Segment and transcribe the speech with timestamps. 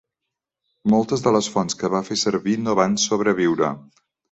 [0.93, 3.73] Moltes de les fonts que va fer servir no van sobreviure.